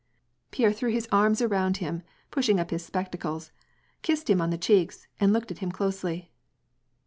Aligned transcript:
Pierre 0.49 0.73
threw 0.73 0.89
his 0.89 1.07
arms 1.11 1.43
around 1.43 1.77
him, 1.77 2.01
pushing 2.31 2.59
up 2.59 2.71
his 2.71 2.89
specta 2.89 3.19
cles, 3.19 3.51
kissed 4.01 4.31
him 4.31 4.41
on 4.41 4.49
the 4.49 4.57
cheeks, 4.57 5.05
and 5.19 5.31
looked 5.31 5.51
at 5.51 5.59
him 5.59 5.71
closely. 5.71 6.31